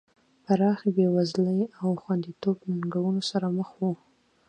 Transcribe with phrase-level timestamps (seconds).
[0.45, 3.91] پراخې بېوزلۍ او خوندیتوب ننګونو سره مخ وو.